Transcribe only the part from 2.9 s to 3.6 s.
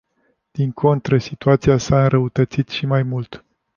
mult.